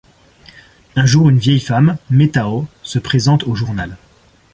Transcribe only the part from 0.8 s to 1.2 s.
Un